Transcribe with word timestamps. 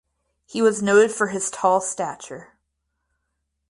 He 0.47 0.63
was 0.63 0.81
noted 0.81 1.11
for 1.11 1.27
his 1.27 1.51
tall 1.51 1.79
stature. 1.79 2.57